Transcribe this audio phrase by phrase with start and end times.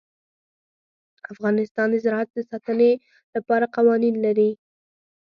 [1.31, 2.91] افغانستان د زراعت د ساتنې
[3.35, 4.51] لپاره قوانین لري.